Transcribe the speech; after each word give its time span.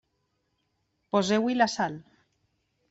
Poseu-hi 1.17 1.59
la 1.61 1.71
sal. 1.77 2.01